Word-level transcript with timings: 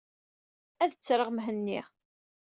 Ad 0.83 0.91
ttreɣ 0.93 1.29
Mhenni. 1.31 1.79